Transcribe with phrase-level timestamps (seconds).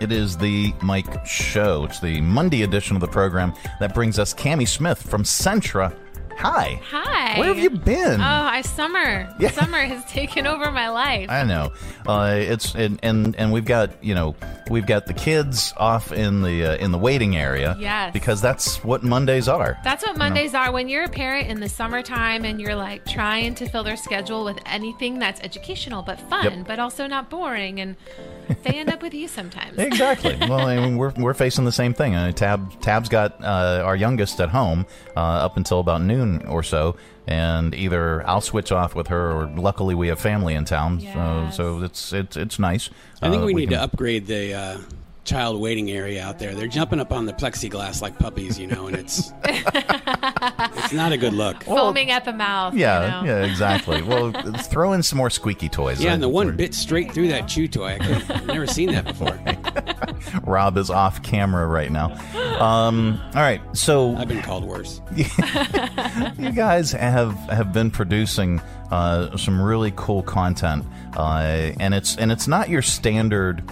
[0.00, 1.84] It is the Mike Show.
[1.84, 5.96] It's the Monday edition of the program that brings us Cami Smith from Centra.
[6.36, 6.80] Hi.
[6.90, 7.38] Hi.
[7.38, 8.20] Where have you been?
[8.20, 9.32] Oh, I summer.
[9.38, 9.50] Yeah.
[9.52, 11.30] Summer has taken over my life.
[11.30, 11.70] I know.
[12.08, 14.34] Uh, it's and, and and we've got you know
[14.68, 17.76] we've got the kids off in the uh, in the waiting area.
[17.78, 18.12] Yes.
[18.12, 19.78] Because that's what Mondays are.
[19.84, 23.54] That's what Mondays are when you're a parent in the summertime and you're like trying
[23.54, 26.66] to fill their schedule with anything that's educational but fun, Yep.
[26.66, 27.94] but also not boring, and
[28.62, 29.78] they end up with you sometimes.
[29.78, 30.36] Exactly.
[30.40, 32.14] well, I mean, we're we're facing the same thing.
[32.14, 34.86] Uh, Tab Tab's got uh, our youngest at home
[35.16, 36.96] uh, up until about noon or so,
[37.26, 41.14] and either I'll switch off with her, or luckily we have family in town, Yes.
[41.14, 42.90] so so it's it's it's nice.
[43.22, 44.78] I think Uh, we need can- to upgrade the uh,
[45.24, 46.54] child waiting area out there.
[46.54, 51.16] They're jumping up on the plexiglass like puppies, you know, and it's it's not a
[51.16, 51.64] good look.
[51.64, 52.74] Foaming at the mouth.
[52.74, 53.32] Yeah, you know?
[53.32, 54.02] yeah, exactly.
[54.02, 56.02] well, throw in some more squeaky toys.
[56.02, 57.94] Yeah, and the one bit straight through that chew toy.
[57.94, 59.38] I could, I've never seen that before.
[60.44, 62.12] Rob is off camera right now.
[62.60, 65.00] Um, all right, so I've been called worse.
[65.16, 70.84] you guys have have been producing uh, some really cool content,
[71.16, 73.62] uh, and it's and it's not your standard.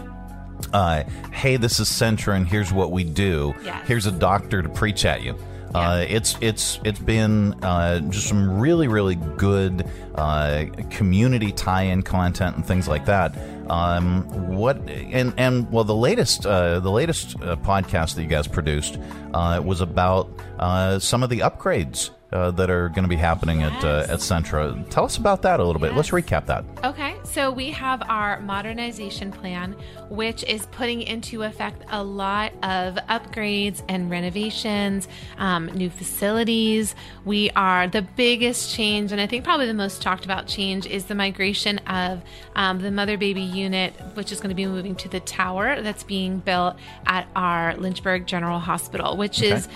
[0.73, 3.55] Uh, hey, this is Centra, and here's what we do.
[3.62, 3.87] Yes.
[3.87, 5.37] Here's a doctor to preach at you.
[5.75, 12.56] Uh, it's it's it's been uh, just some really really good uh, community tie-in content
[12.56, 13.34] and things like that.
[13.70, 18.47] Um, what and and well, the latest uh, the latest uh, podcast that you guys
[18.47, 18.98] produced
[19.33, 23.62] uh, was about uh, some of the upgrades uh, that are going to be happening
[23.62, 24.86] at uh, at Centra.
[24.91, 25.95] Tell us about that a little bit.
[25.95, 26.67] Let's recap that.
[26.84, 29.77] Okay, so we have our modernization plan,
[30.09, 36.95] which is putting into effect a lot of upgrades and renovations, um, new facilities.
[37.25, 41.06] We are the biggest change, and I think probably the most talked about change is
[41.06, 42.23] the migration of
[42.55, 46.03] um, the mother baby unit, which is going to be moving to the tower that's
[46.03, 46.77] being built
[47.07, 49.69] at our Lynchburg General Hospital, which is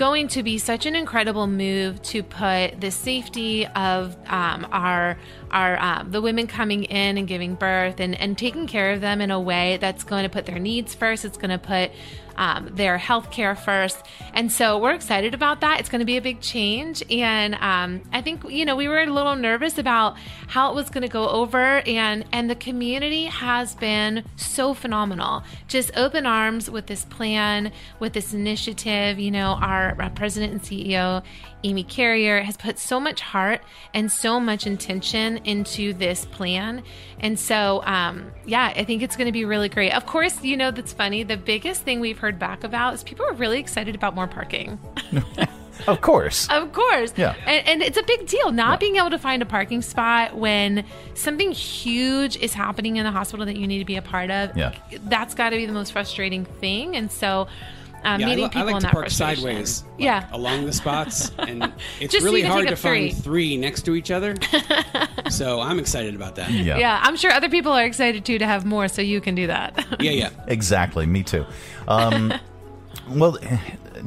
[0.00, 5.18] going to be such an incredible move to put the safety of um, our
[5.50, 9.20] our um, the women coming in and giving birth and, and taking care of them
[9.20, 11.26] in a way that's going to put their needs first.
[11.26, 11.90] It's going to put
[12.40, 14.02] um, their health care first.
[14.32, 15.78] And so we're excited about that.
[15.78, 17.04] It's going to be a big change.
[17.10, 20.16] And um, I think, you know, we were a little nervous about
[20.48, 21.82] how it was going to go over.
[21.86, 25.44] And, and the community has been so phenomenal.
[25.68, 29.18] Just open arms with this plan, with this initiative.
[29.18, 31.22] You know, our, our president and CEO,
[31.62, 33.60] Amy Carrier, has put so much heart
[33.92, 36.82] and so much intention into this plan.
[37.18, 39.92] And so, um, yeah, I think it's going to be really great.
[39.92, 41.22] Of course, you know, that's funny.
[41.22, 44.78] The biggest thing we've heard back about is people are really excited about more parking.
[45.86, 46.48] Of course.
[46.50, 47.12] Of course.
[47.16, 47.34] Yeah.
[47.46, 50.84] And, and it's a big deal not being able to find a parking spot when
[51.14, 54.56] something huge is happening in the hospital that you need to be a part of.
[54.56, 54.74] Yeah.
[55.04, 56.96] That's got to be the most frustrating thing.
[56.96, 57.48] And so,
[58.04, 59.36] um, Yeah, I, meeting I people like in to that park frustration.
[59.44, 60.28] sideways, like, Yeah.
[60.32, 63.22] along the spots, and it's Just really you hard to up find three.
[63.22, 64.34] three next to each other.
[65.30, 66.50] so I'm excited about that.
[66.50, 66.78] yeah.
[66.78, 69.46] Yeah, I'm sure other people are excited too to have more, so you can do
[69.46, 69.84] that.
[70.00, 70.30] yeah, yeah.
[70.48, 71.06] Exactly.
[71.06, 71.44] Me too.
[71.88, 72.32] Um,
[73.08, 73.38] well,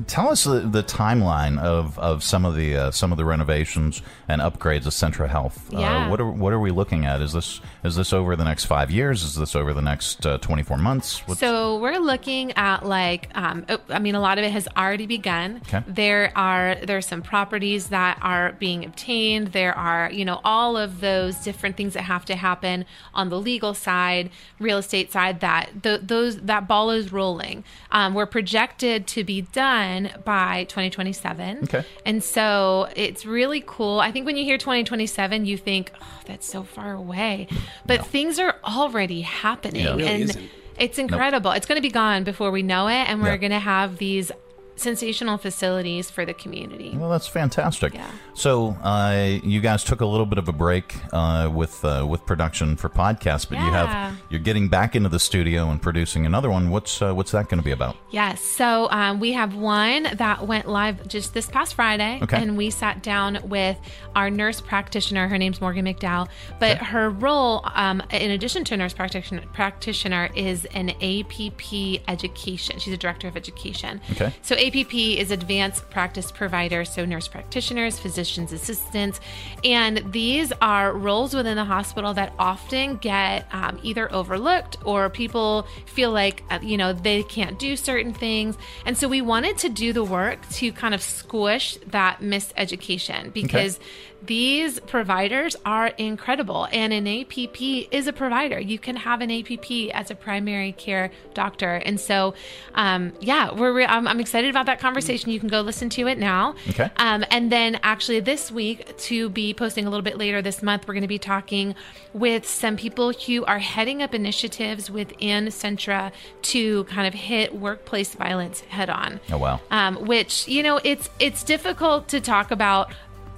[0.08, 4.02] tell us the, the timeline of, of some of the uh, some of the renovations
[4.28, 5.68] and upgrades of Centra Health.
[5.72, 6.08] Yeah.
[6.08, 7.22] Uh, what are what are we looking at?
[7.22, 9.24] Is this is this over the next five years?
[9.24, 11.20] Is this over the next uh, twenty four months?
[11.28, 14.68] What's- So we're looking at like, um, oh, I mean, a lot of it has
[14.78, 15.62] already begun.
[15.68, 15.84] Okay.
[15.88, 19.50] There are there's some properties that are being obtained.
[19.50, 23.40] There are you know all of those different things that have to happen on the
[23.40, 24.30] legal side,
[24.60, 25.40] real estate side.
[25.42, 27.64] That th- those that ball is rolling.
[27.92, 29.83] Um, we're projected to be done
[30.24, 31.64] by 2027.
[31.64, 31.84] Okay.
[32.06, 34.00] And so it's really cool.
[34.00, 37.48] I think when you hear 2027, you think, oh, that's so far away.
[37.86, 39.84] But things are already happening.
[39.86, 39.92] Yeah.
[39.94, 40.50] It really and isn't.
[40.80, 41.52] it's incredible.
[41.52, 42.94] It's going to be gone before we know it.
[43.10, 43.38] And we're Yeah.
[43.38, 44.32] going to have these
[44.76, 46.96] sensational facilities for the community.
[46.98, 47.94] Well, that's fantastic.
[47.94, 48.10] Yeah.
[48.34, 52.26] So, uh, you guys took a little bit of a break uh, with uh, with
[52.26, 56.50] production for podcasts, but you have you're getting back into the studio and producing another
[56.50, 56.70] one.
[56.70, 57.96] What's uh, what's that going to be about?
[58.12, 58.42] Yes.
[58.42, 62.20] So um, we have one that went live just this past Friday.
[62.24, 62.42] Okay.
[62.42, 63.78] And we sat down with
[64.16, 65.28] our nurse practitioner.
[65.28, 66.28] Her name's Morgan McDowell.
[66.60, 66.86] But Okay.
[66.86, 72.80] her role, um, in addition to a nurse practitioner, practitioner, is an APP education.
[72.80, 74.02] She's a director of education.
[74.12, 74.34] Okay.
[74.42, 79.20] So APP is Advanced Practice Provider, so nurse practitioners, physicians assistants,
[79.66, 85.68] and these are roles within the hospital that often get um, either overlooked or people
[85.86, 89.68] feel like uh, you know they can't do certain things, and so we wanted to
[89.68, 93.80] do the work to kind of squish that miseducation because
[94.26, 96.68] these providers are incredible.
[96.72, 97.62] And an APP
[97.92, 98.60] is a provider.
[98.60, 101.76] You can have an APP as a primary care doctor.
[101.76, 102.34] And so,
[102.76, 105.32] um, yeah, we're re- I'm, I'm, excited about that conversation.
[105.32, 106.56] You can go listen to it now.
[106.70, 106.90] Okay.
[106.98, 110.88] Um, and then actually this week, to be posting a little bit later this month,
[110.88, 111.76] we're going to be talking
[112.14, 116.12] with some people who are heading up initiatives within Centra
[116.44, 119.20] to kind of hit workplace violence head on.
[119.32, 119.60] Oh wow!
[119.72, 122.94] Um, which you know, it's it's difficult to talk about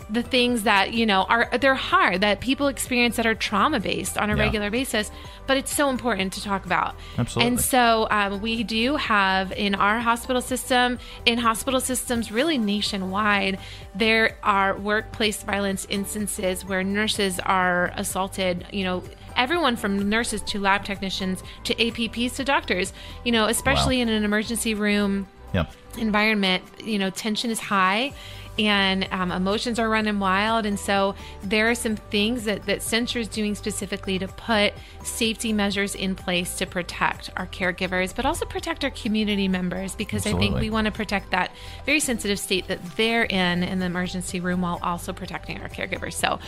[0.09, 4.17] the things that you know are they're hard that people experience that are trauma based
[4.17, 4.43] on a Yeah.
[4.43, 5.09] regular basis
[5.47, 7.47] but it's so important to talk about Absolutely.
[7.47, 13.57] and so um, we do have in our hospital system in hospital systems really nationwide
[13.95, 19.03] there are workplace violence instances where nurses are assaulted you know
[19.35, 22.93] everyone from nurses to lab technicians to apps to doctors
[23.23, 24.03] you know especially Wow.
[24.03, 25.65] in an emergency room Yeah.
[25.97, 28.13] environment, you know, tension is high
[28.57, 30.65] and um, emotions are running wild.
[30.65, 34.73] And so there are some things that, that Centra is doing specifically to put
[35.03, 40.25] safety measures in place to protect our caregivers, but also protect our community members because
[40.25, 41.51] I think we want to protect that
[41.85, 46.13] very sensitive state that they're in in the emergency room while also protecting our caregivers.
[46.13, 46.39] So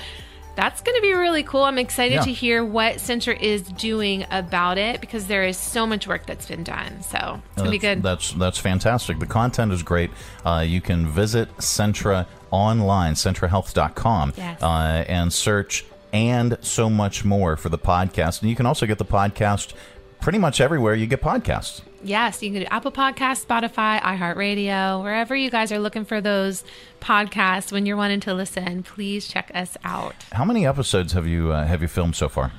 [0.57, 1.63] that's going to be really cool.
[1.63, 2.21] I'm excited Yeah.
[2.23, 6.47] to hear what Centra is doing about it because there is so much work that's
[6.47, 7.01] been done.
[7.03, 8.03] So it's going to be good.
[8.03, 9.19] That's that's fantastic.
[9.19, 10.11] The content is great.
[10.45, 14.61] Uh, you can visit Centra online, centrahealth.com, Yes.
[14.61, 18.41] uh, and search and so much more for the podcast.
[18.41, 19.73] And you can also get the podcast
[20.21, 21.81] pretty much everywhere you get podcasts.
[22.03, 26.63] Yes, you can do Apple Podcasts, Spotify, iHeartRadio, wherever you guys are looking for those
[27.01, 28.83] podcasts when you're wanting to listen.
[28.83, 30.15] Please check us out.
[30.31, 32.51] How many episodes have you uh, have you filmed so far?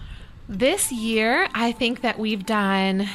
[0.48, 3.08] This year, I think that we've done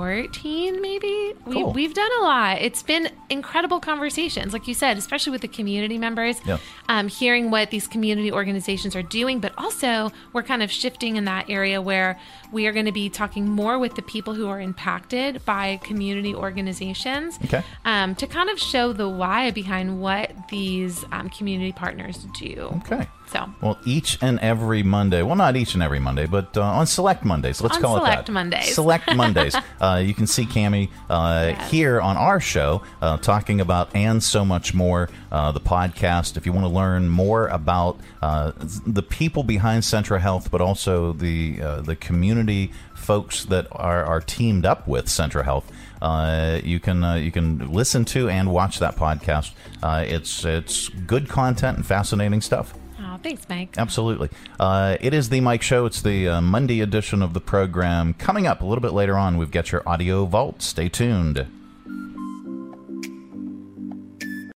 [0.00, 1.72] 14 maybe we, Cool.
[1.72, 5.98] we've done a lot it's been incredible conversations like you said especially with the community
[5.98, 6.58] members Yeah.
[6.88, 11.24] um, hearing what these community organizations are doing but also we're kind of shifting in
[11.24, 12.18] that area where
[12.52, 16.34] we are going to be talking more with the people who are impacted by community
[16.36, 17.62] organizations Okay.
[17.84, 23.06] um, to kind of show the why behind what these um, community partners do Okay.
[23.26, 26.86] so Well, each and every Monday, well, not each and every Monday, but uh, on
[26.86, 28.32] select Mondays, let's On call it select that.
[28.32, 28.74] Mondays.
[28.74, 29.54] Select Mondays.
[29.80, 31.70] Uh, you can see Cami uh, Yes.
[31.70, 36.36] here on our show uh, talking about and so much more, uh, the podcast.
[36.36, 38.52] If you want to learn more about uh,
[38.86, 44.20] the people behind Centra Health, but also the uh, the community folks that are, are
[44.20, 45.70] teamed up with Centra Health.
[46.02, 49.52] Uh, you can uh, you can listen to and watch that podcast.
[49.82, 52.74] Uh, it's it's good content and fascinating stuff.
[53.22, 54.28] Thanks mike Absolutely.
[54.58, 55.86] Uh, it is the Mike Show.
[55.86, 58.14] It's the uh, Monday edition of the program.
[58.14, 60.62] Coming up a little bit later on, we've got your audio vault.
[60.62, 61.46] Stay tuned.